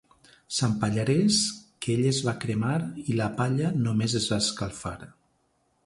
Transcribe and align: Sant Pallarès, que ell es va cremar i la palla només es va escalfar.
Sant 0.59 0.71
Pallarès, 0.83 1.37
que 1.85 1.93
ell 1.97 2.03
es 2.13 2.23
va 2.29 2.35
cremar 2.47 2.79
i 3.05 3.21
la 3.21 3.31
palla 3.43 3.73
només 3.87 4.21
es 4.23 4.31
va 4.33 4.45
escalfar. 4.47 4.99